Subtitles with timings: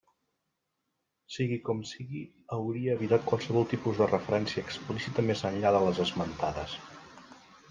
[1.35, 2.21] Sigui com sigui,
[2.57, 6.77] hauria evitat qualsevol tipus de referència explícita més enllà de les esmentades.